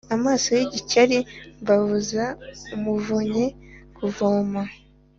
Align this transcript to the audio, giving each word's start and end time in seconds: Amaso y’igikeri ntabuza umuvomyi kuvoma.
Amaso 0.15 0.47
y’igikeri 0.57 1.17
ntabuza 1.63 2.25
umuvomyi 2.75 3.45
kuvoma. 3.95 4.61